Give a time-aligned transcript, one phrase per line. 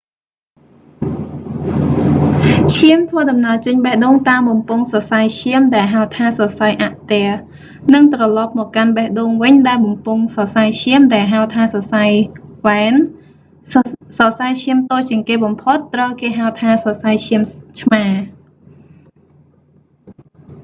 [2.73, 7.29] ឈាមធ្វើដំណើរចេញបេះដូងតាមបំពង់សរសៃឈាមដែលហៅថា សរសៃអាក់ទែរ
[7.93, 12.03] និងត្រឡប់មកកាន់បេះដូងវិញដែលបំពង់សរសៃឈាមដែលហៅថាសរសៃ
[12.65, 12.95] វ៉ែន
[14.17, 17.41] សរសៃឈាមតូចជាងគេបំផុត ត្រូវគេហៅថា សរសៃឈាម
[17.81, 18.13] ឆ្មារ